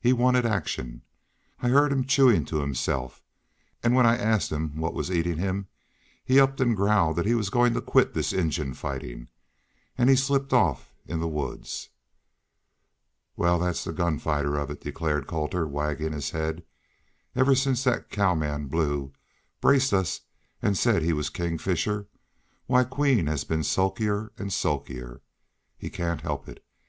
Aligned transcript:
"He 0.00 0.12
wanted 0.12 0.44
action. 0.44 1.02
I 1.60 1.68
heerd 1.68 1.92
him 1.92 2.04
chewin' 2.04 2.44
to 2.46 2.56
himself, 2.58 3.22
an' 3.84 3.94
when 3.94 4.04
I 4.04 4.16
asked 4.16 4.50
him 4.50 4.76
what 4.76 4.94
was 4.94 5.12
eatin' 5.12 5.38
him 5.38 5.68
he 6.24 6.40
up 6.40 6.60
an' 6.60 6.74
growled 6.74 7.24
he 7.24 7.36
was 7.36 7.50
goin' 7.50 7.74
to 7.74 7.80
quit 7.80 8.12
this 8.12 8.32
Injun 8.32 8.74
fightin'. 8.74 9.28
An' 9.96 10.08
he 10.08 10.16
slipped 10.16 10.52
off 10.52 10.92
in 11.06 11.20
the 11.20 11.28
woods." 11.28 11.88
"Wal, 13.36 13.60
that's 13.60 13.84
the 13.84 13.92
gun 13.92 14.18
fighter 14.18 14.56
of 14.58 14.70
it," 14.72 14.80
declared 14.80 15.28
Colter, 15.28 15.68
wagging 15.68 16.12
his 16.14 16.30
head, 16.30 16.64
"Ever 17.36 17.54
since 17.54 17.84
that 17.84 18.10
cowman, 18.10 18.66
Blue, 18.66 19.12
braced 19.60 19.92
us 19.94 20.22
an' 20.60 20.74
said 20.74 21.04
he 21.04 21.12
was 21.12 21.30
King 21.30 21.58
Fisher, 21.58 22.08
why 22.66 22.82
Queen 22.82 23.28
has 23.28 23.44
been 23.44 23.62
sulkier 23.62 24.32
an' 24.36 24.50
sulkier. 24.50 25.22
He 25.78 25.90
cain't 25.90 26.22
help 26.22 26.48
it. 26.48 26.58